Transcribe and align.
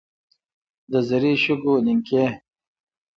د 0.91 0.93
زري 1.07 1.33
شګو 1.43 1.73
نینکې. 1.85 2.25